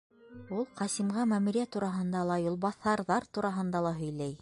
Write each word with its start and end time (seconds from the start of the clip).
Ул 0.59 0.63
Ҡасимға 0.79 1.27
мәмерйә 1.35 1.67
тураһында 1.77 2.25
ла, 2.31 2.41
юлбаҫарҙар 2.49 3.33
тураһында 3.39 3.89
ла 3.89 3.95
һөйләй. 4.03 4.39